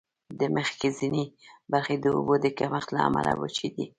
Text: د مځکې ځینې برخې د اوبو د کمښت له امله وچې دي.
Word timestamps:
د 0.39 0.41
مځکې 0.55 0.89
ځینې 0.99 1.23
برخې 1.71 1.95
د 1.99 2.05
اوبو 2.15 2.35
د 2.43 2.45
کمښت 2.57 2.89
له 2.95 2.99
امله 3.07 3.31
وچې 3.41 3.67
دي. 3.75 3.85